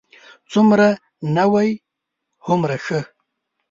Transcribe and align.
څومره 0.51 0.87
نوی، 1.37 1.69
هومره 2.45 2.77
ښه. 2.85 2.99